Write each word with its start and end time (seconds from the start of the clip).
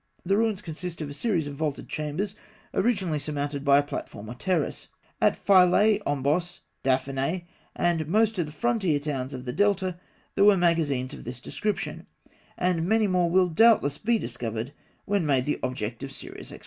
The 0.25 0.35
ruins 0.35 0.63
consist 0.63 0.99
of 1.01 1.11
a 1.11 1.13
series 1.13 1.45
of 1.45 1.53
vaulted 1.53 1.87
chambers, 1.87 2.33
originally 2.73 3.19
surmounted 3.19 3.63
by 3.63 3.77
a 3.77 3.83
platform 3.83 4.29
or 4.29 4.33
terrace 4.33 4.87
(fig. 5.21 5.35
46). 5.35 5.37
At 5.37 5.45
Philae, 5.45 5.99
Ombos, 6.07 6.61
Daphnae, 6.81 7.45
and 7.75 8.07
most 8.07 8.39
of 8.39 8.47
the 8.47 8.51
frontier 8.51 8.99
towns 8.99 9.31
of 9.31 9.45
the 9.45 9.53
Delta, 9.53 9.99
there 10.33 10.45
were 10.45 10.57
magazines 10.57 11.13
of 11.13 11.23
this 11.23 11.39
description, 11.39 12.07
and 12.57 12.87
many 12.89 13.05
more 13.05 13.29
will 13.29 13.47
doubtless 13.47 13.99
be 13.99 14.17
discovered 14.17 14.73
when 15.05 15.23
made 15.23 15.45
the 15.45 15.59
object 15.61 16.01
of 16.01 16.11
serious 16.11 16.51
exploration. 16.51 16.59